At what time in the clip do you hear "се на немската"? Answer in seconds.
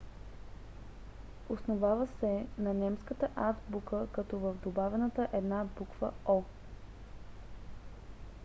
2.19-3.29